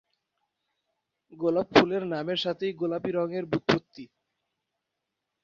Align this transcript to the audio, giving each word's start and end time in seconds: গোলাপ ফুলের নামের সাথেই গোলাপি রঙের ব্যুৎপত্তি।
গোলাপ 1.33 1.67
ফুলের 1.75 2.03
নামের 2.13 2.39
সাথেই 2.45 2.73
গোলাপি 2.73 3.11
রঙের 3.11 3.45
ব্যুৎপত্তি। 3.45 4.05